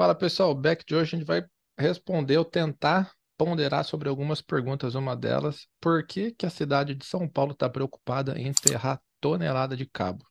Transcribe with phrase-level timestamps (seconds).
[0.00, 1.44] Fala pessoal, back de hoje a gente vai
[1.78, 4.94] responder ou tentar ponderar sobre algumas perguntas.
[4.94, 9.76] Uma delas, por que, que a cidade de São Paulo está preocupada em enterrar tonelada
[9.76, 10.24] de cabo?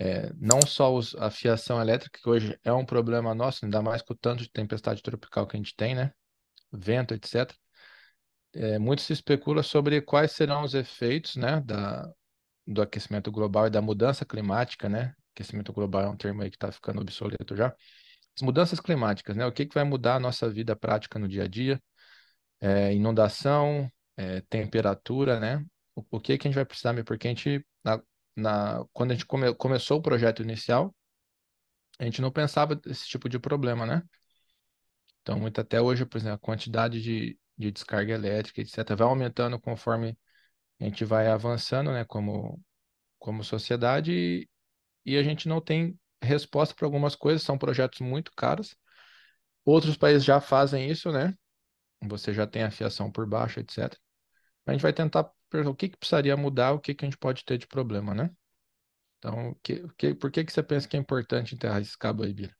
[0.00, 4.02] É, não só os, a fiação elétrica, que hoje é um problema nosso, ainda mais
[4.02, 6.12] com o tanto de tempestade tropical que a gente tem, né?
[6.72, 7.54] Vento, etc.
[8.52, 12.12] É, muito se especula sobre quais serão os efeitos, né, da,
[12.66, 15.14] do aquecimento global e da mudança climática, né?
[15.36, 17.72] Aquecimento global é um termo aí que está ficando obsoleto já.
[18.36, 19.46] As mudanças climáticas, né?
[19.46, 21.80] O que, que vai mudar a nossa vida prática no dia a dia?
[22.60, 25.64] É, inundação, é, temperatura, né?
[25.94, 28.02] O, o, que que a gente vai precisar, porque a gente, na,
[28.36, 30.94] na, quando a gente come, começou o projeto inicial,
[31.98, 34.02] a gente não pensava desse tipo de problema, né?
[35.22, 39.58] Então, muito até hoje, por exemplo, a quantidade de, de descarga elétrica, etc., vai aumentando
[39.60, 40.18] conforme
[40.80, 42.60] a gente vai avançando, né, como,
[43.18, 44.48] como sociedade, e,
[45.06, 48.76] e a gente não tem resposta para algumas coisas, são projetos muito caros.
[49.64, 51.34] Outros países já fazem isso, né?
[52.02, 53.96] Você já tem a fiação por baixo, etc.
[54.66, 57.44] A gente vai tentar o que, que precisaria mudar, o que, que a gente pode
[57.44, 58.30] ter de problema, né?
[59.18, 62.34] Então, que, que, por que, que você pensa que é importante enterrar esse cabo aí,
[62.34, 62.54] Bira?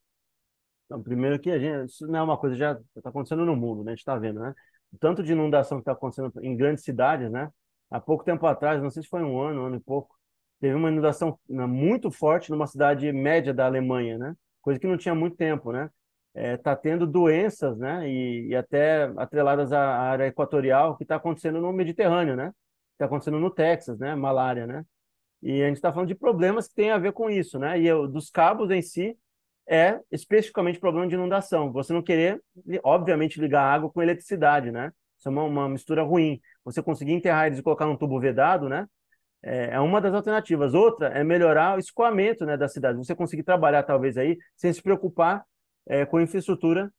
[0.86, 3.56] Então, primeiro que a gente, isso não é uma coisa que já está acontecendo no
[3.56, 3.92] mundo, né?
[3.92, 4.54] A gente está vendo, né?
[5.00, 7.50] Tanto de inundação que está acontecendo em grandes cidades, né?
[7.90, 10.16] Há pouco tempo atrás, não sei se foi um ano, um ano e pouco,
[10.64, 14.34] teve uma inundação né, muito forte numa cidade média da Alemanha, né?
[14.62, 15.90] Coisa que não tinha muito tempo, né?
[16.32, 18.08] É, tendo doenças, né?
[18.08, 22.50] E, e, até atreladas à área equatorial que está acontecendo no Mediterrâneo, né?
[22.92, 24.14] Está acontecendo no Texas, né?
[24.14, 24.86] Malária, né?
[25.42, 27.78] E a gente está falando de problemas que têm a ver com isso, né?
[27.78, 29.14] E eu, dos cabos em si
[29.68, 31.70] é especificamente problema de inundação.
[31.72, 32.42] Você não querer,
[32.82, 34.92] obviamente, ligar água com eletricidade, né?
[35.18, 36.40] Isso é uma, uma mistura ruim.
[36.64, 38.88] Você conseguir enterrar eles e colocar num tubo vedado, né?
[39.46, 40.72] É, é uma das alternativas.
[40.72, 42.96] Outra é melhorar o escoamento né, da cidade.
[42.96, 45.44] Você conseguir trabalhar, talvez, aí, sem se preocupar
[45.86, 46.90] é, com infraestrutura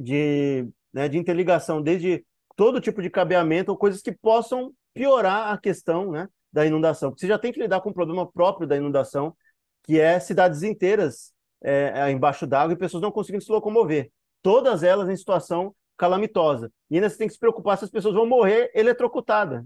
[0.00, 5.58] de, né, de interligação, desde todo tipo de cabeamento ou coisas que possam piorar a
[5.58, 7.10] questão né, da inundação.
[7.10, 9.36] Porque você já tem que lidar com o problema próprio da inundação,
[9.84, 14.10] que é cidades inteiras é, é embaixo d'água e pessoas não conseguindo se locomover.
[14.42, 16.70] Todas elas em situação calamitosa.
[16.90, 19.64] E ainda você tem que se preocupar se as pessoas vão morrer eletrocutadas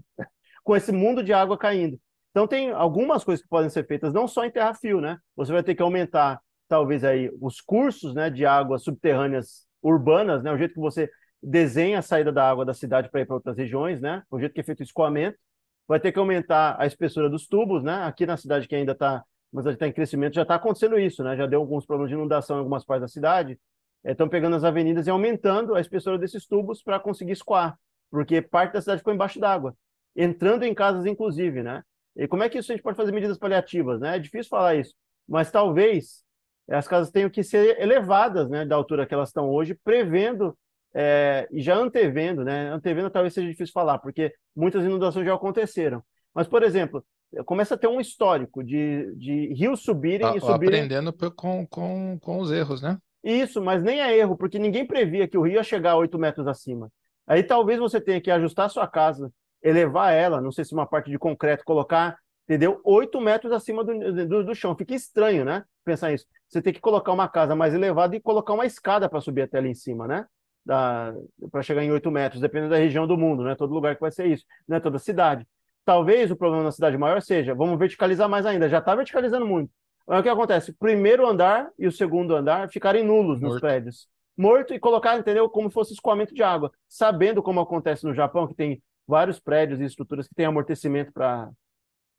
[0.69, 1.99] com esse mundo de água caindo.
[2.29, 5.17] Então tem algumas coisas que podem ser feitas, não só em terra-fio, né?
[5.35, 10.51] Você vai ter que aumentar, talvez, aí os cursos né, de águas subterrâneas urbanas, né?
[10.51, 11.09] O jeito que você
[11.41, 14.21] desenha a saída da água da cidade para ir para outras regiões, né?
[14.29, 15.39] O jeito que é feito o escoamento.
[15.87, 18.03] Vai ter que aumentar a espessura dos tubos, né?
[18.03, 21.35] Aqui na cidade que ainda está mas está em crescimento, já está acontecendo isso, né?
[21.35, 23.59] Já deu alguns problemas de inundação em algumas partes da cidade.
[24.05, 27.75] Estão é, pegando as avenidas e aumentando a espessura desses tubos para conseguir escoar,
[28.11, 29.75] porque parte da cidade ficou embaixo d'água
[30.19, 31.81] entrando em casas, inclusive, né?
[32.15, 34.17] E como é que isso a gente pode fazer medidas paliativas, né?
[34.17, 34.93] É difícil falar isso,
[35.27, 36.23] mas talvez
[36.69, 40.55] as casas tenham que ser elevadas, né, da altura que elas estão hoje, prevendo
[40.93, 42.69] é, e já antevendo, né?
[42.69, 46.03] Antevendo talvez seja difícil falar, porque muitas inundações já aconteceram.
[46.33, 47.03] Mas, por exemplo,
[47.45, 50.81] começa a ter um histórico de, de rios subirem ah, e subirem.
[50.81, 52.97] Aprendendo com, com, com os erros, né?
[53.23, 56.17] Isso, mas nem é erro, porque ninguém previa que o rio ia chegar a 8
[56.19, 56.91] metros acima.
[57.27, 59.31] Aí talvez você tenha que ajustar a sua casa
[59.61, 62.79] elevar ela, não sei se uma parte de concreto, colocar, entendeu?
[62.83, 64.75] Oito metros acima do, do, do, chão.
[64.75, 65.63] Fica estranho, né?
[65.83, 66.25] Pensar isso.
[66.47, 69.57] Você tem que colocar uma casa mais elevada e colocar uma escada para subir até
[69.57, 70.25] ali em cima, né?
[70.65, 73.55] Para chegar em oito metros, dependendo da região do mundo, né?
[73.55, 75.47] Todo lugar que vai ser isso, não é toda cidade.
[75.85, 79.71] Talvez o problema na cidade maior seja, vamos verticalizar mais ainda, já está verticalizando muito.
[80.07, 80.71] Mas o que acontece?
[80.71, 83.53] O primeiro andar e o segundo andar ficarem nulos Morto.
[83.53, 84.07] nos prédios.
[84.35, 85.49] Morto e colocar, entendeu?
[85.49, 86.71] Como fosse escoamento de água.
[86.87, 91.49] Sabendo como acontece no Japão, que tem vários prédios e estruturas que têm amortecimento para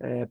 [0.01, 0.27] é,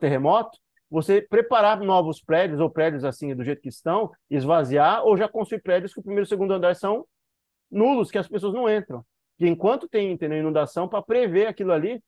[0.00, 0.58] terremoto,
[0.90, 5.62] você preparar novos prédios ou prédios assim do jeito que estão, esvaziar ou já construir
[5.62, 7.06] prédios que o primeiro e o segundo andar são
[7.70, 9.04] nulos, que as pessoas não entram.
[9.38, 12.02] Que enquanto tem entendeu, inundação, para prever aquilo ali,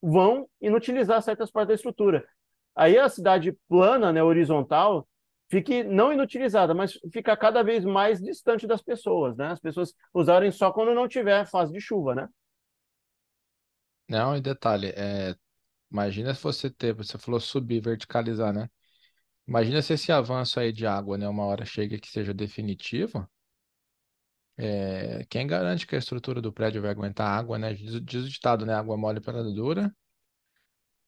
[0.00, 2.24] vão inutilizar certas partes da estrutura.
[2.76, 5.08] Aí a cidade plana, né, horizontal,
[5.48, 9.48] fique não inutilizada, mas fica cada vez mais distante das pessoas, né?
[9.48, 12.28] As pessoas usarem só quando não tiver fase de chuva, né?
[14.08, 15.34] Não, e detalhe, é,
[15.92, 18.68] imagina se você ter, você falou subir, verticalizar, né?
[19.48, 23.28] Imagina se esse avanço aí de água, né, uma hora chega que seja definitivo,
[24.56, 27.74] é, quem garante que a estrutura do prédio vai aguentar água, né?
[27.74, 28.74] Diz, diz o ditado, né?
[28.74, 29.92] Água mole para dura.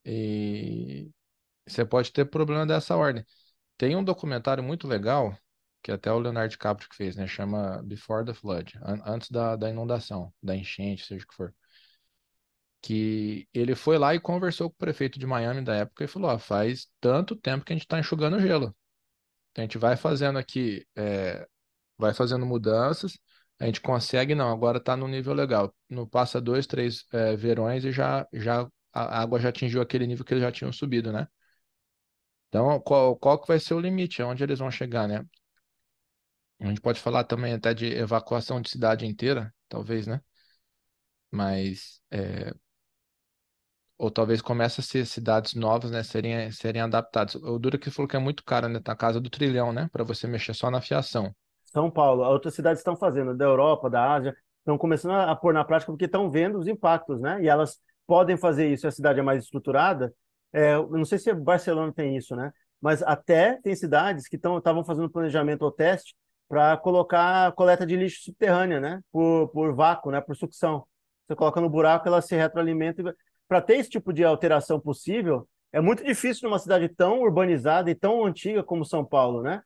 [0.05, 1.11] E
[1.67, 3.25] você pode ter problema dessa ordem.
[3.79, 5.37] Tem um documentário muito legal,
[5.83, 7.27] que até o Leonardo DiCaprio que fez, né?
[7.29, 11.55] Chama Before the Flood, an- antes da, da inundação, da enchente, seja o que for
[12.87, 16.31] que ele foi lá e conversou com o prefeito de Miami da época e falou:
[16.31, 18.77] ó, faz tanto tempo que a gente está enxugando gelo.
[19.51, 21.47] Então, a gente vai fazendo aqui, é,
[21.99, 23.19] vai fazendo mudanças,
[23.59, 25.75] a gente consegue, não, agora está no nível legal.
[25.89, 30.25] Não passa dois, três é, verões e já, já a água já atingiu aquele nível
[30.25, 31.27] que eles já tinham subido, né?
[32.49, 34.23] Então, qual, qual que vai ser o limite?
[34.23, 35.25] Onde eles vão chegar, né?
[36.61, 40.21] A gente pode falar também até de evacuação de cidade inteira, talvez, né?
[41.31, 42.55] Mas é,
[43.99, 47.35] ou talvez comece a ser cidades novas, né, serem, serem adaptadas.
[47.37, 49.89] O Dura que falou que é muito caro, né, tá a casa do trilhão, né,
[49.93, 51.35] para você mexer só na fiação.
[51.65, 55.65] São Paulo, outras cidades estão fazendo, da Europa, da Ásia, estão começando a, pôr na
[55.65, 59.23] prática porque estão vendo os impactos, né, e elas podem fazer isso, a cidade é
[59.23, 60.13] mais estruturada,
[60.53, 65.11] é, não sei se Barcelona tem isso, né, mas até tem cidades que estavam fazendo
[65.11, 66.15] planejamento ou teste
[66.49, 70.87] para colocar coleta de lixo subterrânea, né, por, por vácuo, né, por sucção.
[71.27, 73.15] Você coloca no buraco, ela se retroalimenta e
[73.49, 77.95] para ter esse tipo de alteração possível, é muito difícil numa cidade tão urbanizada e
[77.95, 79.63] tão antiga como São Paulo, né?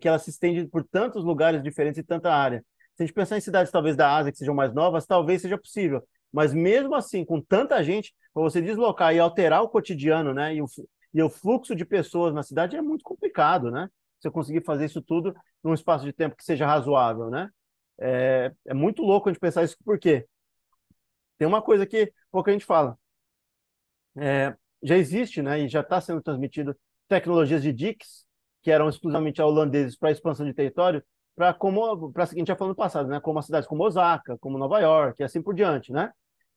[0.00, 2.64] Que ela se estende por tantos lugares diferentes e tanta área.
[2.96, 5.56] Se a gente pensar em cidades talvez da Ásia que sejam mais novas, talvez seja
[5.58, 6.02] possível.
[6.32, 10.54] Mas mesmo assim, com tanta gente, para você deslocar e alterar o cotidiano, né?
[10.54, 10.66] E o,
[11.14, 13.88] e o fluxo de pessoas na cidade é muito complicado, né?
[14.18, 17.48] Você conseguir fazer isso tudo num espaço de tempo que seja razoável, né?
[17.98, 20.26] É, é muito louco a gente pensar isso, por quê?
[21.38, 22.98] Tem uma coisa que pouco a gente fala
[24.16, 26.76] é, já existe, né, e já está sendo transmitido
[27.08, 28.26] tecnologias de DICs,
[28.62, 31.02] que eram exclusivamente holandeses para expansão de território,
[31.34, 34.58] para como para a seguinte já falou no passado, né, como cidades como Osaka, como
[34.58, 36.12] Nova York, e assim por diante, né?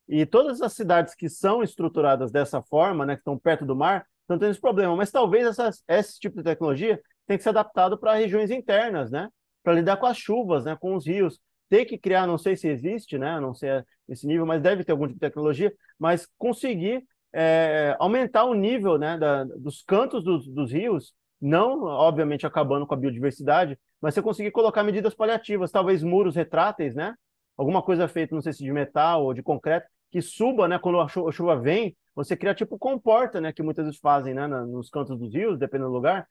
[0.07, 4.05] E todas as cidades que são estruturadas dessa forma, né, que estão perto do mar,
[4.21, 4.95] estão tendo esse problema.
[4.95, 9.29] Mas talvez essas, esse tipo de tecnologia tenha que ser adaptado para regiões internas, né?
[9.63, 10.75] Para lidar com as chuvas, né?
[10.79, 11.39] Com os rios.
[11.69, 13.39] Tem que criar, não sei se existe, né?
[13.39, 13.69] Não sei
[14.09, 17.03] esse nível, mas deve ter algum tipo de tecnologia, mas conseguir
[17.33, 22.93] é, aumentar o nível né, da, dos cantos dos, dos rios, não, obviamente, acabando com
[22.93, 27.15] a biodiversidade, mas você conseguir colocar medidas paliativas, talvez muros retráteis, né?
[27.57, 30.77] Alguma coisa feita, não sei se de metal ou de concreto, que suba, né?
[30.77, 33.51] Quando a chuva, a chuva vem, você cria tipo comporta, né?
[33.51, 34.47] Que muitas vezes fazem, né?
[34.47, 36.27] Nos cantos dos rios, dependendo do lugar,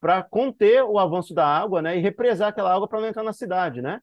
[0.00, 1.96] para conter o avanço da água, né?
[1.98, 4.00] E represar aquela água para não entrar na cidade, né?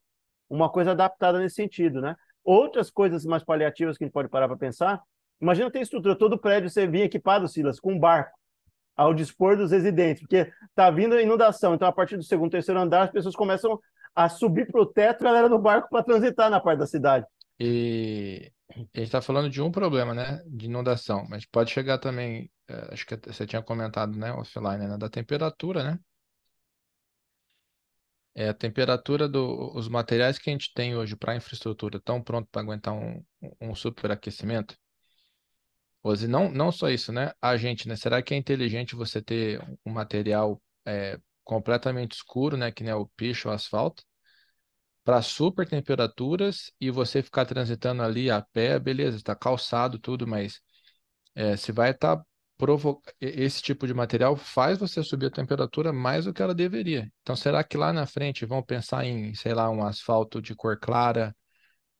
[0.50, 2.16] Uma coisa adaptada nesse sentido, né?
[2.44, 5.02] Outras coisas mais paliativas que a gente pode parar para pensar
[5.42, 8.38] Imagina ter estrutura, todo prédio você vir equipado, Silas, com um barco
[8.96, 12.80] ao dispor dos residentes, porque está vindo a inundação, então a partir do segundo, terceiro
[12.80, 13.80] andar, as pessoas começam
[14.14, 17.26] a subir para o teto, galera no barco para transitar na parte da cidade.
[17.60, 22.52] E a gente está falando de um problema, né, de inundação, mas pode chegar também,
[22.68, 26.00] é, acho que você tinha comentado, né, offline, né, da temperatura, né?
[28.34, 32.50] É, a temperatura dos materiais que a gente tem hoje para a infraestrutura estão prontos
[32.50, 33.22] para aguentar um,
[33.60, 34.78] um superaquecimento?
[36.04, 37.32] Rose, não, não só isso, né?
[37.42, 37.96] A gente, né?
[37.96, 42.72] Será que é inteligente você ter um material é, completamente escuro, né?
[42.72, 44.04] Que nem o picho, o asfalto,
[45.04, 50.62] para super temperaturas e você ficar transitando ali a pé, beleza, está calçado tudo, mas
[51.36, 52.26] é, se vai estar tá
[53.20, 57.12] esse tipo de material faz você subir a temperatura mais do que ela deveria.
[57.22, 60.80] Então, será que lá na frente vão pensar em, sei lá, um asfalto de cor
[60.80, 61.36] clara,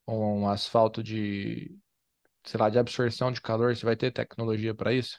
[0.06, 1.76] um asfalto de
[2.44, 5.18] sei lá, de absorção de calor, você vai ter tecnologia para isso?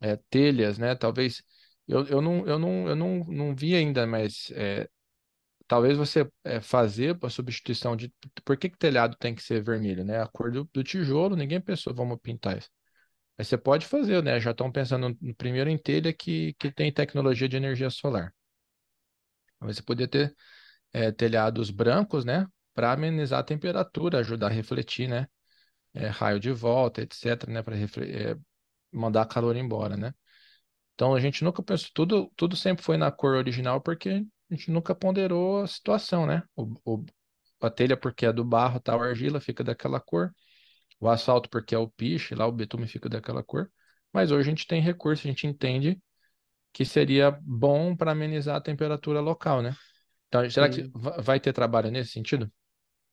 [0.00, 0.94] É, telhas, né?
[0.94, 1.42] Talvez.
[1.88, 4.88] Eu, eu, não, eu, não, eu não, não vi ainda, mas é,
[5.66, 8.12] talvez você é, fazer a substituição de.
[8.44, 10.22] Por que, que telhado tem que ser vermelho, né?
[10.22, 12.70] A cor do, do tijolo, ninguém pensou, vamos pintar isso.
[13.38, 14.40] Mas você pode fazer, né?
[14.40, 18.34] Já estão pensando no primeiro em telha que, que tem tecnologia de energia solar.
[19.60, 20.36] Você poderia ter
[20.92, 22.46] é, telhados brancos, né?
[22.74, 25.28] Para amenizar a temperatura, ajudar a refletir, né?
[25.94, 28.36] É, raio de volta, etc., né, para é,
[28.92, 30.14] mandar calor embora, né?
[30.94, 34.70] Então a gente nunca pensou, tudo, tudo sempre foi na cor original porque a gente
[34.70, 36.42] nunca ponderou a situação, né?
[36.56, 37.04] O, o,
[37.60, 40.32] a telha porque é do barro, tal, a argila fica daquela cor,
[41.00, 43.70] o asfalto porque é o piche, lá o betume fica daquela cor.
[44.12, 46.00] Mas hoje a gente tem recurso, a gente entende
[46.72, 49.74] que seria bom para amenizar a temperatura local, né?
[50.28, 50.90] Então, será Sim.
[50.90, 52.50] que vai ter trabalho nesse sentido?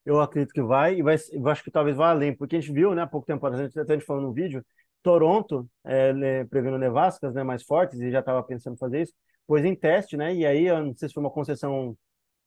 [0.05, 2.71] Eu acredito que vai, e vai, eu acho que talvez vá além, porque a gente
[2.73, 4.65] viu, né, há pouco tempo atrás, até a gente falou no vídeo,
[5.03, 9.13] Toronto, é, prevendo nevascas né, mais fortes, e já estava pensando em fazer isso,
[9.47, 11.95] pois em teste, né, e aí, eu não sei se foi uma concessão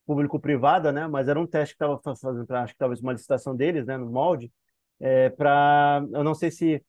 [0.07, 3.87] público-privada, né, mas era um teste que estava fazendo, acho que talvez uma licitação deles,
[3.87, 4.53] né, no molde,
[5.01, 6.85] é, para, eu não sei se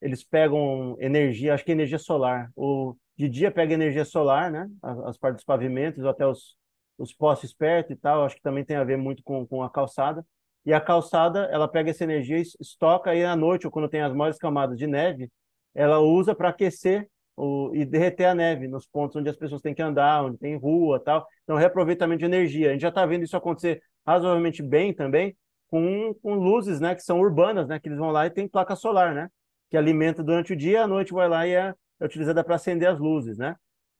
[0.00, 4.68] eles pegam energia, acho que é energia solar, ou de dia pega energia solar, né,
[4.82, 6.56] as, as partes dos pavimentos, ou até os,
[6.98, 9.70] os postes perto e tal, acho que também tem a ver muito com, com a
[9.70, 10.24] calçada.
[10.66, 14.02] E a calçada, ela pega essa energia e estoca aí à noite, ou quando tem
[14.02, 15.30] as maiores camadas de neve,
[15.74, 19.74] ela usa para aquecer o, e derreter a neve nos pontos onde as pessoas têm
[19.74, 21.26] que andar, onde tem rua tal.
[21.44, 22.70] Então, reaproveitamento de energia.
[22.70, 25.36] A gente já está vendo isso acontecer razoavelmente bem também
[25.68, 28.74] com, com luzes, né, que são urbanas, né, que eles vão lá e tem placa
[28.74, 29.28] solar, né,
[29.70, 32.88] que alimenta durante o dia, à noite vai lá e é, é utilizada para acender
[32.88, 33.54] as luzes, né.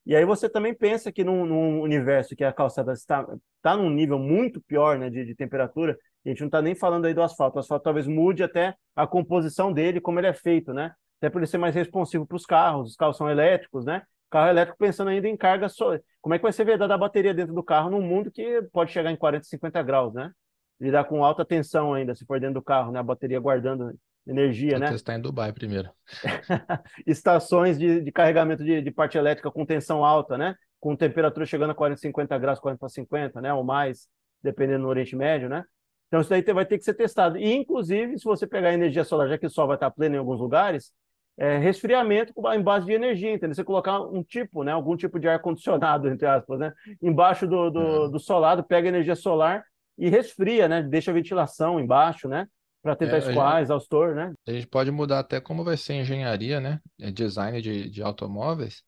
[0.09, 3.91] E aí você também pensa que num, num universo que a calçada está, está num
[3.91, 7.23] nível muito pior, né, de, de temperatura, a gente não está nem falando aí do
[7.23, 11.31] asfalto, o asfalto talvez mude até a composição dele, como ele é feito, né, até
[11.31, 14.79] por ele ser mais responsivo para os carros, os carros são elétricos, né, carro elétrico
[14.79, 17.63] pensando ainda em carga, só, como é que vai ser vedada a bateria dentro do
[17.63, 20.33] carro num mundo que pode chegar em 40, 50 graus, né,
[20.81, 23.01] lidar com alta tensão ainda, se for dentro do carro, né?
[23.01, 23.93] A bateria guardando
[24.29, 24.91] energia, Vou né?
[24.91, 25.91] testar em Dubai primeiro.
[27.07, 30.55] Estações de, de carregamento de, de, parte elétrica com tensão alta, né?
[30.79, 33.53] Com temperatura chegando a 40, 50 graus, 40 para 50, né?
[33.53, 34.07] Ou mais,
[34.43, 35.65] dependendo do Oriente Médio, né?
[36.07, 37.39] Então isso daí vai ter que ser testado.
[37.39, 40.19] E, inclusive, se você pegar energia solar, já que o sol vai estar pleno em
[40.19, 40.93] alguns lugares,
[41.37, 43.55] é, resfriamento em base de energia, entendeu?
[43.55, 44.73] Você colocar um tipo, né?
[44.73, 46.73] Algum tipo de ar-condicionado, entre aspas, né?
[47.01, 48.11] Embaixo do, do, é.
[48.11, 49.65] do solado, pega energia solar
[49.97, 50.83] e resfria, né?
[50.83, 52.47] Deixa a ventilação embaixo, né?
[52.89, 54.33] Para tentar é, escoar, gente, exaustor, né?
[54.47, 56.81] A gente pode mudar até como vai ser engenharia, né?
[56.99, 58.83] É design de, de automóveis.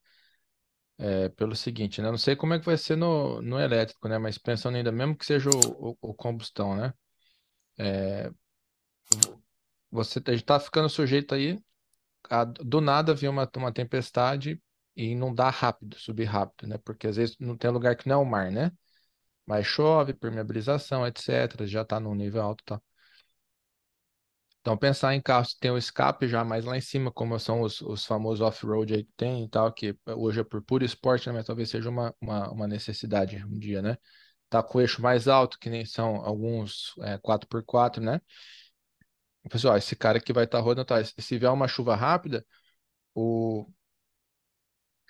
[0.96, 2.10] É, pelo seguinte, né?
[2.10, 4.16] Não sei como é que vai ser no, no elétrico, né?
[4.16, 6.94] Mas pensando ainda, mesmo que seja o, o, o combustão, né?
[7.78, 8.30] É,
[9.90, 11.58] você está ficando sujeito aí
[12.30, 14.60] a, do nada vir uma, uma tempestade
[14.96, 16.78] e inundar rápido, subir rápido, né?
[16.78, 18.72] Porque às vezes não tem lugar que não é o mar, né?
[19.46, 21.66] Mas chove, permeabilização, etc.
[21.66, 22.80] Já está num nível alto, tá?
[24.60, 27.62] Então, pensar em carros que tem o escape já mais lá em cima, como são
[27.62, 31.26] os, os famosos off-road aí que tem e tal, que hoje é por puro esporte,
[31.28, 31.32] né?
[31.34, 33.96] Mas talvez seja uma, uma, uma necessidade um dia, né?
[34.50, 38.20] Tá com o eixo mais alto, que nem são alguns é, 4x4, né?
[39.50, 41.02] Pessoal, esse cara aqui vai estar tá rodando, tá?
[41.04, 42.44] Se vier uma chuva rápida,
[43.14, 43.66] o,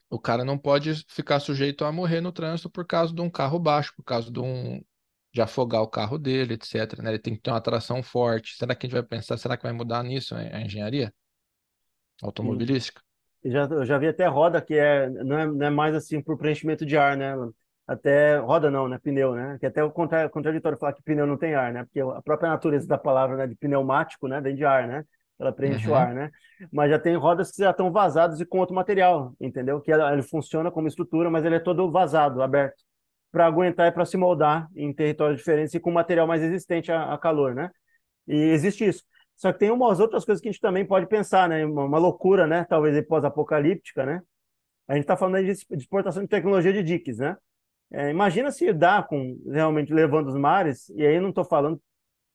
[0.09, 3.59] o cara não pode ficar sujeito a morrer no trânsito por causa de um carro
[3.59, 4.81] baixo, por causa de um
[5.33, 6.99] de afogar o carro dele, etc.
[7.01, 7.11] Né?
[7.11, 8.57] Ele tem que ter uma tração forte.
[8.57, 11.13] Será que a gente vai pensar, será que vai mudar nisso a engenharia
[12.23, 13.01] automobilística?
[13.45, 16.37] Já, eu já vi até roda que é não, é não é mais assim por
[16.37, 17.35] preenchimento de ar, né?
[17.87, 18.99] Até roda não, né?
[18.99, 19.57] Pneu, né?
[19.59, 21.85] Que até o contraditório falar que pneu não tem ar, né?
[21.85, 25.05] Porque a própria natureza da palavra né, de pneumático, né, vem de ar, né?
[25.41, 25.95] ela preenche uhum.
[25.95, 26.31] o ar, né?
[26.71, 29.81] Mas já tem rodas que já estão vazadas e com outro material, entendeu?
[29.81, 32.85] Que ele funciona como estrutura, mas ele é todo vazado, aberto,
[33.31, 37.13] para aguentar e para se moldar em territórios diferentes e com material mais resistente a,
[37.13, 37.71] a, calor, né?
[38.27, 39.05] E existe isso.
[39.37, 41.65] Só que tem umas outras coisas que a gente também pode pensar, né?
[41.65, 42.65] Uma, uma loucura, né?
[42.69, 44.21] Talvez pós-apocalíptica, né?
[44.89, 47.37] A gente está falando de exportação de tecnologia de diques, né?
[47.93, 51.81] É, imagina se dá com realmente levando os mares, e aí eu não estou falando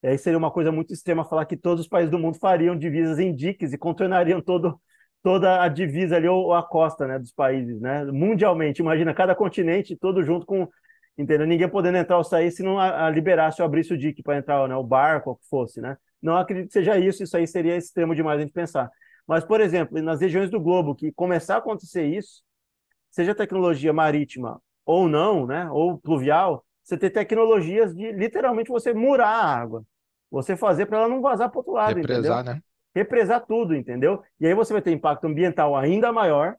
[0.07, 3.19] aí seria uma coisa muito extrema falar que todos os países do mundo fariam divisas
[3.19, 4.79] em diques e contornariam todo,
[5.25, 8.05] toda a divisa ali ou a costa né, dos países, né?
[8.05, 10.69] Mundialmente, imagina cada continente todo junto com,
[11.17, 11.47] entendeu?
[11.47, 14.37] Ninguém podendo entrar ou sair se não a, a liberasse ou abrisse o dique para
[14.37, 14.75] entrar, né?
[14.75, 15.97] O barco, ou o que fosse, né?
[16.21, 18.87] Não acredito que seja isso, isso aí seria extremo demais a gente pensar.
[19.27, 22.43] Mas, por exemplo, nas regiões do globo que começar a acontecer isso,
[23.09, 25.67] seja tecnologia marítima ou não, né?
[25.71, 29.83] Ou pluvial, você ter tecnologias de literalmente você murar a água.
[30.29, 32.53] Você fazer para ela não vazar para outro lado, Represar, entendeu?
[32.53, 32.61] né?
[32.95, 34.23] Represar tudo, entendeu?
[34.39, 36.55] E aí você vai ter impacto ambiental ainda maior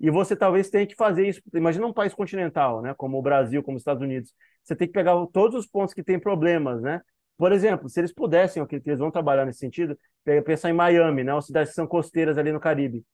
[0.00, 1.40] e você talvez tenha que fazer isso.
[1.54, 2.92] Imagina um país continental, né?
[2.94, 4.34] Como o Brasil, como os Estados Unidos.
[4.62, 7.00] Você tem que pegar todos os pontos que têm problemas, né?
[7.38, 9.96] Por exemplo, se eles pudessem, que eles vão trabalhar nesse sentido,
[10.44, 11.36] pensar em Miami, né?
[11.36, 13.04] As cidades que são costeiras ali no Caribe.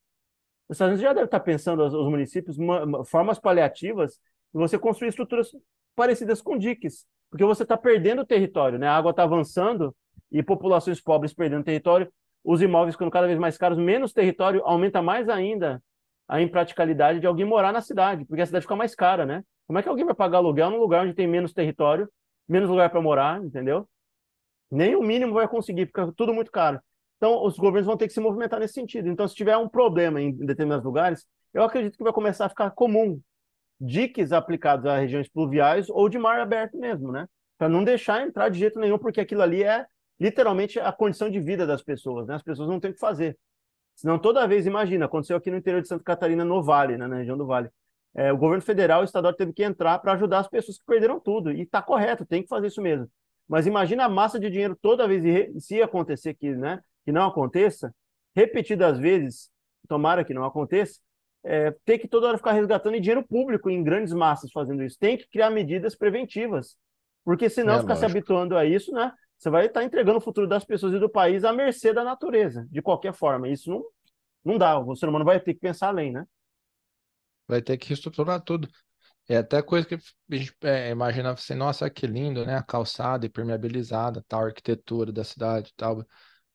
[0.68, 2.56] Os Estados Unidos já devem estar pensando, os, municípios,
[3.06, 5.50] formas paliativas de você construir estruturas
[5.94, 8.86] parecidas com diques, porque você está perdendo o território, né?
[8.86, 9.94] A água está avançando
[10.30, 12.10] e populações pobres perdendo território,
[12.44, 15.82] os imóveis ficando cada vez mais caros, menos território, aumenta mais ainda
[16.28, 19.44] a impraticalidade de alguém morar na cidade, porque a cidade fica mais cara, né?
[19.66, 22.08] Como é que alguém vai pagar aluguel num lugar onde tem menos território,
[22.48, 23.88] menos lugar para morar, entendeu?
[24.70, 26.80] Nem o mínimo vai conseguir, fica tudo muito caro.
[27.16, 29.08] Então, os governos vão ter que se movimentar nesse sentido.
[29.08, 32.70] Então, se tiver um problema em determinados lugares, eu acredito que vai começar a ficar
[32.70, 33.20] comum
[33.80, 37.28] diques aplicados a regiões pluviais ou de mar aberto mesmo, né?
[37.58, 39.86] Para não deixar entrar de jeito nenhum, porque aquilo ali é
[40.20, 42.34] literalmente a condição de vida das pessoas, né?
[42.34, 43.36] As pessoas não têm o que fazer.
[43.94, 47.16] Senão, toda vez, imagina, aconteceu aqui no interior de Santa Catarina, no Vale, né, na
[47.16, 47.70] região do Vale.
[48.14, 50.84] É, o governo federal e o estadual teve que entrar para ajudar as pessoas que
[50.84, 51.52] perderam tudo.
[51.52, 53.08] E está correto, tem que fazer isso mesmo.
[53.48, 57.94] Mas imagina a massa de dinheiro toda vez, se acontecer que, né, que não aconteça,
[58.34, 59.50] repetidas vezes,
[59.88, 61.00] tomara que não aconteça,
[61.44, 64.96] é, ter que toda hora ficar resgatando dinheiro público em grandes massas fazendo isso.
[64.98, 66.76] Tem que criar medidas preventivas.
[67.24, 68.10] Porque senão é, ficar lógico.
[68.10, 69.12] se habituando a isso, né?
[69.42, 72.64] Você vai estar entregando o futuro das pessoas e do país à mercê da natureza,
[72.70, 73.48] de qualquer forma.
[73.48, 73.84] Isso não,
[74.44, 74.78] não dá.
[74.78, 76.24] O ser humano vai ter que pensar além, né?
[77.48, 78.68] vai ter que reestruturar tudo.
[79.28, 82.56] É até coisa que a gente é, imaginava assim, nossa, que lindo, né?
[82.56, 86.06] A calçada impermeabilizada, tal, a arquitetura da cidade tal.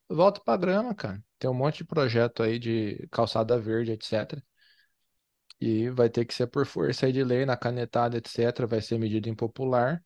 [0.10, 1.22] Volta pra grama, cara.
[1.39, 4.41] Tem um monte de projeto aí de calçada verde, etc.
[5.60, 8.65] E vai ter que ser por força aí de lei, na canetada, etc.
[8.67, 10.03] Vai ser medida impopular.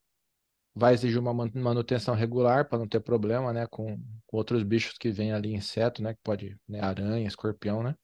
[0.73, 3.67] Vai exigir uma manutenção regular para não ter problema, né?
[3.67, 6.13] Com, com outros bichos que vêm ali, inseto, né?
[6.13, 6.79] Que pode, né?
[6.81, 7.95] Aranha, escorpião, né?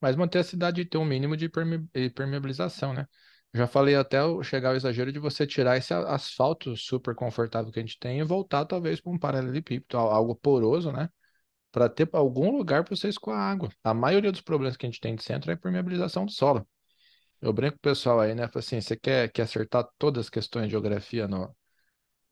[0.00, 3.06] Mas manter a cidade ter um mínimo de permeabilização, né?
[3.54, 7.82] Já falei até chegar ao exagero de você tirar esse asfalto super confortável que a
[7.82, 11.08] gente tem e voltar talvez para um paralelepípedo, algo poroso, né?
[11.72, 13.70] Para ter algum lugar para você escoar água.
[13.82, 16.66] A maioria dos problemas que a gente tem de centro é a permeabilização do solo.
[17.40, 18.48] Eu brinco com o pessoal aí, né?
[18.54, 21.54] assim, você quer, quer acertar todas as questões de geografia no,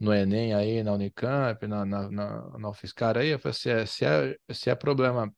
[0.00, 3.86] no Enem aí, na Unicamp, na, na, na, na UFSCar aí, eu falo assim, é,
[3.86, 5.32] se, é, se é problema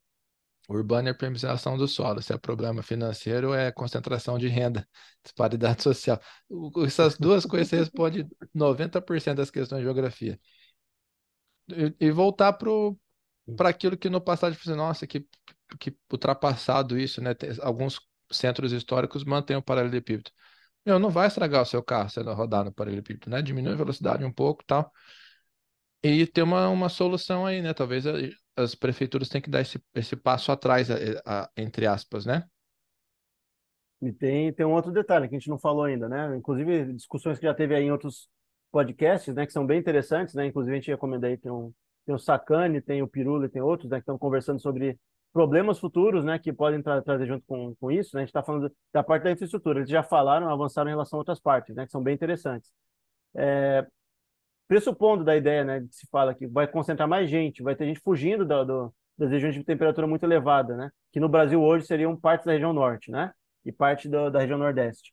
[0.69, 2.21] Urbano é permeabilização do solo.
[2.23, 4.87] Se é problema financeiro, é concentração de renda,
[5.25, 6.21] disparidade social.
[6.87, 10.38] Essas duas coisas respondem 90% das questões de geografia.
[11.69, 15.27] E, e voltar para aquilo que no passado, assim, nossa, que,
[15.79, 17.31] que ultrapassado isso, né?
[17.62, 18.00] Alguns
[18.31, 20.31] centros históricos mantêm o paralelepípedo.
[20.88, 23.42] Meu, não vai estragar o seu carro se rodar no paralelepípedo, né?
[23.42, 24.90] Diminui a velocidade um pouco tal.
[26.02, 27.75] E ter uma, uma solução aí, né?
[27.75, 28.04] Talvez
[28.57, 30.95] as prefeituras têm que dar esse, esse passo atrás, a,
[31.26, 32.42] a, entre aspas, né?
[34.00, 36.35] E tem, tem um outro detalhe que a gente não falou ainda, né?
[36.35, 38.26] Inclusive, discussões que já teve aí em outros
[38.73, 39.45] podcasts, né?
[39.45, 40.47] Que são bem interessantes, né?
[40.47, 41.71] Inclusive, a gente recomenda aí, tem, um,
[42.09, 43.99] tem o Sacane, tem o Pirula e tem outros, né?
[43.99, 44.99] Que estão conversando sobre
[45.31, 46.38] problemas futuros, né?
[46.38, 48.23] Que podem tra trazer junto com, com isso, né?
[48.23, 49.81] A gente está falando da parte da infraestrutura.
[49.81, 51.85] Eles já falaram, avançaram em relação a outras partes, né?
[51.85, 52.73] Que são bem interessantes.
[53.37, 53.87] É,
[54.67, 58.00] pressupondo da ideia, né, que se fala que vai concentrar mais gente, vai ter gente
[58.00, 62.15] fugindo da, do, das regiões de temperatura muito elevada, né, que no Brasil hoje seriam
[62.15, 63.33] partes da região norte, né,
[63.65, 65.12] e parte do, da região nordeste.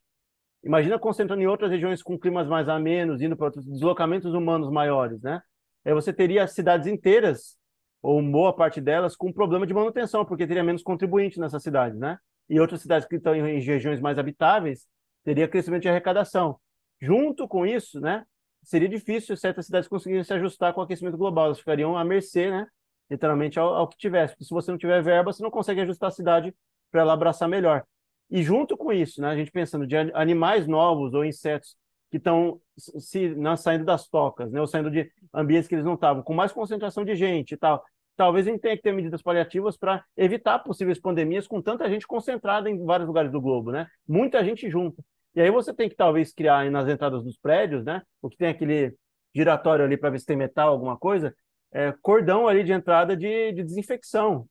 [0.62, 5.40] Imagina concentrando em outras regiões com climas mais amenos, indo para deslocamentos humanos maiores, né?
[5.86, 7.56] Aí você teria cidades inteiras,
[8.02, 12.18] ou boa parte delas, com problema de manutenção, porque teria menos contribuinte nessas cidades, né?
[12.48, 14.88] E outras cidades que estão em regiões mais habitáveis,
[15.22, 16.58] teria crescimento de arrecadação.
[17.00, 18.24] Junto com isso, né,
[18.64, 22.50] seria difícil certas cidades conseguirem se ajustar com o aquecimento global, elas ficariam à mercê,
[22.50, 22.66] né,
[23.08, 24.34] literalmente ao, ao que tivesse.
[24.34, 26.52] Porque se você não tiver verba, você não consegue ajustar a cidade
[26.90, 27.84] para ela abraçar melhor.
[28.28, 31.76] E junto com isso, né, a gente pensando de animais novos ou insetos
[32.10, 35.94] que estão se não, saindo das tocas, né, ou saindo de ambientes que eles não
[35.94, 37.84] estavam, com mais concentração de gente e tal.
[38.16, 42.06] Talvez a gente tenha que ter medidas paliativas para evitar possíveis pandemias com tanta gente
[42.06, 43.86] concentrada em vários lugares do globo, né?
[44.08, 45.02] Muita gente junta.
[45.34, 48.00] E aí você tem que talvez criar nas entradas dos prédios, né?
[48.22, 48.94] O que tem aquele
[49.34, 51.34] giratório ali para ver se tem metal, alguma coisa,
[51.70, 54.46] é, cordão ali de entrada de, de desinfecção,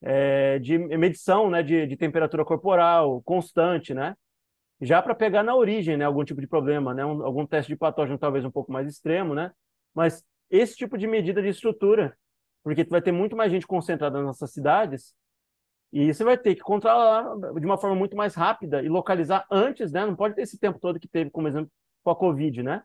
[0.00, 1.62] é, de medição, né?
[1.62, 4.14] De, de temperatura corporal constante, né?
[4.80, 6.04] Já para pegar na origem, né?
[6.04, 7.04] Algum tipo de problema, né?
[7.04, 9.52] Um, algum teste de patógeno talvez um pouco mais extremo, né?
[9.94, 12.16] Mas esse tipo de medida de estrutura,
[12.62, 15.14] porque vai ter muito mais gente concentrada nas nossas cidades
[15.92, 17.24] e você vai ter que controlar
[17.58, 20.06] de uma forma muito mais rápida e localizar antes, né?
[20.06, 21.70] Não pode ter esse tempo todo que teve, como exemplo,
[22.02, 22.82] com a Covid, né?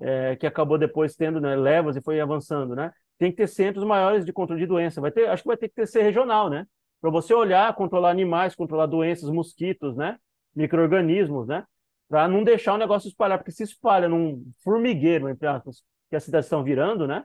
[0.00, 2.92] É, que acabou depois tendo né, levas e foi avançando, né?
[3.18, 5.00] Tem que ter centros maiores de controle de doença.
[5.00, 6.66] Vai ter, acho que vai ter que ter ser regional, né?
[7.00, 10.16] Para você olhar, controlar animais, controlar doenças, mosquitos, né?
[10.54, 11.64] Microorganismos, né?
[12.08, 16.24] Para não deixar o negócio espalhar, porque se espalha num formigueiro, entre aspas, que as
[16.24, 17.22] cidades estão virando, né?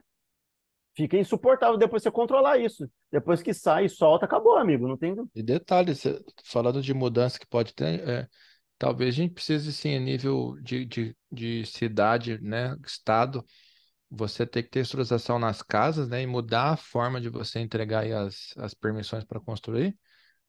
[0.96, 2.88] fica insuportável depois você controlar isso.
[3.10, 4.88] Depois que sai e solta, acabou, amigo.
[4.88, 5.14] Não tem.
[5.34, 5.92] E detalhe,
[6.44, 8.28] falando de mudança que pode ter, é,
[8.78, 13.44] talvez a gente precise, sim, a nível de, de, de cidade, né, estado,
[14.10, 18.04] você ter que ter estruturação nas casas, né, e mudar a forma de você entregar
[18.06, 19.96] as, as permissões para construir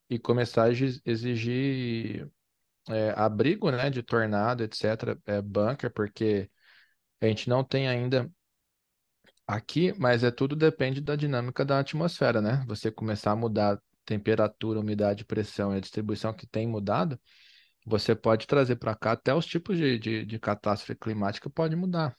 [0.10, 2.30] e começar a exigir
[2.90, 6.50] é, abrigo, né, de tornado, etc., é, bunker, porque
[7.22, 8.30] a gente não tem ainda
[9.48, 12.64] Aqui, mas é tudo depende da dinâmica da atmosfera, né?
[12.68, 17.20] Você começar a mudar temperatura, umidade, pressão e a distribuição que tem mudado,
[17.86, 22.18] você pode trazer para cá até os tipos de, de, de catástrofe climática pode mudar,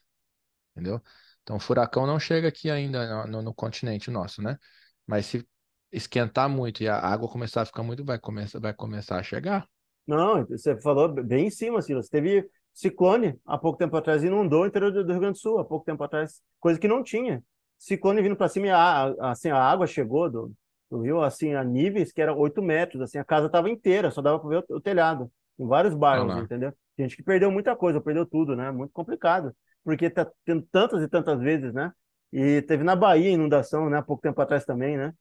[0.73, 1.03] entendeu?
[1.43, 4.59] Então, furacão não chega aqui ainda no, no, continente nosso, né?
[5.07, 5.49] Mas se
[5.93, 9.69] esquentar muito e a água começar a ficar muito, vai começar, vai começar a chegar.
[10.07, 12.09] Não, você falou bem em cima, Silas.
[12.09, 15.65] Teve Ciclone, há pouco tempo atrás, inundou o interior do Rio Grande do Sul, há
[15.65, 17.43] pouco tempo atrás, coisa que não tinha.
[17.79, 20.53] Ciclone vindo para cima e a, assim, a água chegou do,
[20.91, 24.23] do rio assim, a níveis que eram 8 metros, assim, a casa estava inteira, só
[24.23, 26.73] dava para ver o, o, telhado, em vários bairros, ah, entendeu?
[26.99, 28.71] Gente que perdeu muita coisa, perdeu tudo, né?
[28.71, 31.93] Muito complicado, porque tá tendo tantas e tantas vezes, né?
[32.33, 33.99] E teve na Bahia inundação, né?
[33.99, 35.13] Há pouco tempo atrás também, né?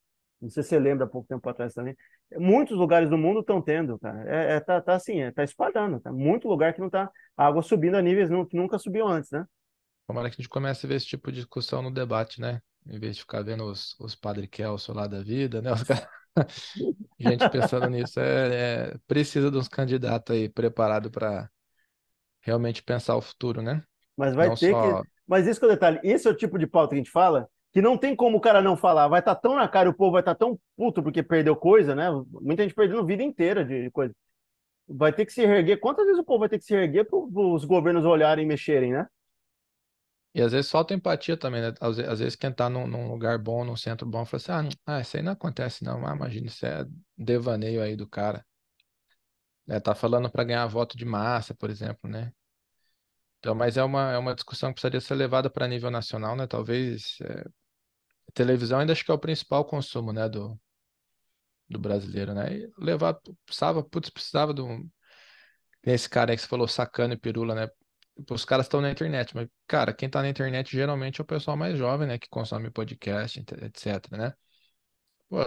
[0.41, 1.95] Não sei se você lembra há pouco tempo atrás também.
[2.37, 4.23] Muitos lugares do mundo estão tendo, cara.
[4.29, 5.99] É, é, tá, tá assim, é, tá espalhando.
[5.99, 9.31] Tá muito lugar que não tá a água subindo a níveis que nunca subiu antes,
[9.31, 9.45] né?
[10.07, 12.61] Tomara que a gente comece a ver esse tipo de discussão no debate, né?
[12.85, 15.71] Em vez de ficar vendo os, os Padre Kelso lá da vida, né?
[15.71, 16.07] Os caras...
[17.17, 21.49] gente pensando nisso é, é, precisa de uns candidatos aí preparados para
[22.41, 23.81] realmente pensar o futuro, né?
[24.15, 25.01] Mas vai não ter só...
[25.01, 25.09] que.
[25.27, 25.99] Mas isso que é o detalhe.
[26.03, 28.39] Esse é o tipo de pauta que a gente fala que não tem como o
[28.39, 29.09] cara não falar.
[29.09, 31.57] Vai estar tá tão na cara, o povo vai estar tá tão puto porque perdeu
[31.57, 32.05] coisa, né?
[32.41, 34.15] Muita gente perdendo vida inteira de coisa.
[34.87, 35.81] Vai ter que se reerguer.
[35.81, 38.93] Quantas vezes o povo vai ter que se reerguer para os governos olharem e mexerem,
[38.93, 39.05] né?
[40.33, 41.73] E às vezes falta empatia também, né?
[41.81, 44.95] Às, às vezes quem tá num, num, lugar bom, num centro bom, fala assim, ah,
[44.95, 46.07] ah, isso aí não acontece não.
[46.07, 46.85] Ah, imagina, isso é
[47.17, 48.45] devaneio aí do cara.
[49.67, 52.31] É, tá falando para ganhar voto de massa, por exemplo, né?
[53.45, 56.47] Então, mas é uma, é uma discussão que precisaria ser levada para nível nacional, né?
[56.47, 57.45] Talvez é,
[58.35, 60.59] televisão ainda acho que é o principal consumo, né, do,
[61.69, 62.53] do brasileiro, né?
[62.55, 64.87] E levar, precisava, putz, precisava de um...
[65.83, 67.69] Esse cara aí que você falou, sacana e pirula, né?
[68.29, 71.55] Os caras estão na internet, mas, cara, quem tá na internet geralmente é o pessoal
[71.57, 72.17] mais jovem, né?
[72.17, 74.33] Que consome podcast, etc, né?
[75.29, 75.37] Pô,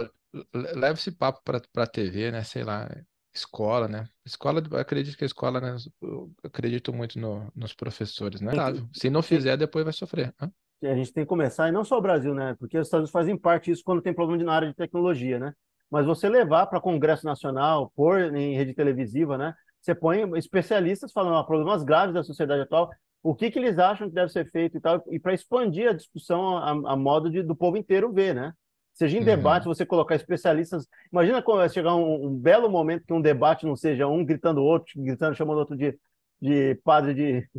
[0.53, 2.43] leva esse papo pra, pra TV, né?
[2.43, 2.89] Sei lá,
[3.33, 4.07] escola, né?
[4.25, 5.75] Escola, acredito que a escola, né?
[6.01, 8.51] Eu acredito muito no, nos professores, né?
[8.93, 10.33] Se não fizer, depois vai sofrer.
[10.39, 10.49] Né?
[10.83, 12.55] A gente tem que começar, e não só o Brasil, né?
[12.59, 15.53] Porque os Estados Unidos fazem parte disso quando tem problema na área de tecnologia, né?
[15.89, 19.53] Mas você levar para Congresso Nacional, pôr em rede televisiva, né?
[19.81, 22.89] Você põe especialistas falando ó, problemas graves da sociedade atual,
[23.21, 25.93] o que, que eles acham que deve ser feito e tal, e para expandir a
[25.93, 28.53] discussão a, a modo de, do povo inteiro ver, né?
[28.93, 29.25] Seja em uhum.
[29.25, 30.85] debate, você colocar especialistas.
[31.11, 34.61] Imagina quando vai chegar um, um, belo momento que um debate não seja um gritando
[34.61, 35.97] o outro, gritando, chamando o outro de,
[36.41, 37.49] de padre de,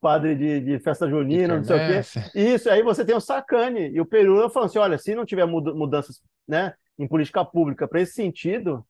[0.00, 2.30] padre de, de festa junina, não sei o quê.
[2.34, 5.46] Isso, aí você tem o Sacane e o Peru falando assim: olha, se não tiver
[5.46, 8.84] mudanças né, em política pública para esse sentido,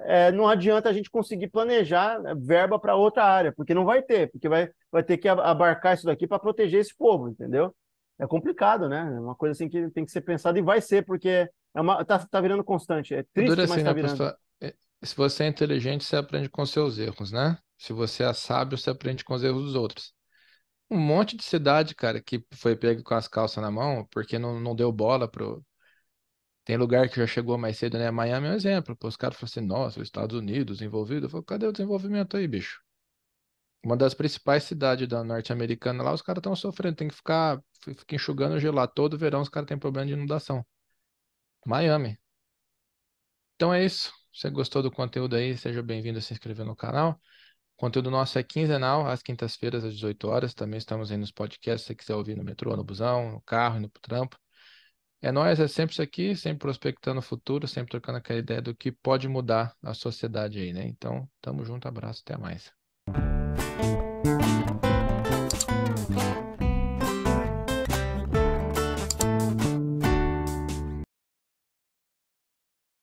[0.00, 4.30] é, não adianta a gente conseguir planejar verba para outra área, porque não vai ter,
[4.30, 7.74] porque vai, vai ter que abarcar isso daqui para proteger esse povo, entendeu?
[8.18, 9.12] É complicado, né?
[9.14, 12.04] É uma coisa assim que tem que ser pensada e vai ser, porque é uma,
[12.04, 13.14] tá, tá virando constante.
[13.14, 14.12] É triste, Dura mas assim, tá né, virando.
[14.12, 17.58] Pessoa, é, se você é inteligente, você aprende com seus erros, né?
[17.78, 20.14] Se você é sábio, você aprende com os erros dos outros
[20.90, 24.60] um monte de cidade, cara, que foi pego com as calças na mão porque não,
[24.60, 25.64] não deu bola pro.
[26.64, 28.10] Tem lugar que já chegou mais cedo, né?
[28.10, 28.96] Miami é um exemplo.
[28.96, 31.26] Pô, os caras falam assim, nossa, os Estados Unidos envolvido.
[31.26, 32.80] Eu falo, cadê o desenvolvimento aí, bicho?
[33.84, 38.14] Uma das principais cidades da norte-americana lá, os caras estão sofrendo, tem que ficar, ficar
[38.16, 38.86] enxugando o gelo.
[38.88, 40.64] Todo verão os caras têm problema de inundação.
[41.66, 42.18] Miami.
[43.56, 44.10] Então é isso.
[44.32, 47.20] Se você gostou do conteúdo aí, seja bem-vindo a se inscrever no canal.
[47.80, 50.52] Conteúdo nosso é quinzenal, às quintas-feiras, às 18 horas.
[50.52, 53.88] Também estamos aí nos podcasts, se você quiser ouvir no metrô, no busão, no carro,
[53.88, 54.38] pro trampo.
[55.22, 58.76] É nós, é sempre isso aqui, sempre prospectando o futuro, sempre trocando aquela ideia do
[58.76, 60.86] que pode mudar a sociedade aí, né?
[60.86, 62.70] Então, tamo junto, abraço, até mais.